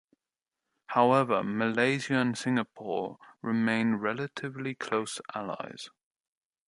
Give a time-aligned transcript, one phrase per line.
[0.87, 5.91] However, Malaysia and Singapore remain relatively close allies.